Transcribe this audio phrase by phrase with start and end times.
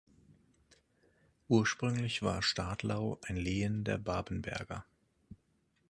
[1.47, 4.83] Ursprünglich war Stadlau ein Lehen der Babenberger.